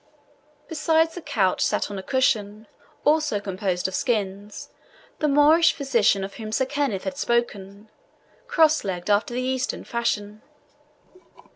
Beside 0.67 1.11
the 1.11 1.21
couch 1.21 1.61
sat 1.61 1.91
on 1.91 1.99
a 1.99 2.01
cushion, 2.01 2.65
also 3.05 3.39
composed 3.39 3.87
of 3.87 3.93
skins, 3.93 4.69
the 5.19 5.27
Moorish 5.27 5.73
physician 5.73 6.23
of 6.23 6.37
whom 6.37 6.51
Sir 6.51 6.65
Kenneth 6.65 7.03
had 7.03 7.19
spoken, 7.19 7.87
cross 8.47 8.83
legged, 8.83 9.11
after 9.11 9.35
the 9.35 9.43
Eastern 9.43 9.83
fashion. 9.83 10.41